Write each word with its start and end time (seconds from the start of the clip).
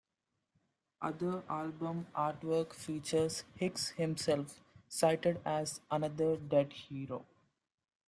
Other 1.03 1.43
album 1.47 2.07
artwork 2.15 2.73
features 2.73 3.43
Hicks 3.55 3.89
himself 3.89 4.59
cited 4.89 5.39
as 5.45 5.81
"another 5.91 6.37
dead 6.37 6.73
hero". 6.73 7.23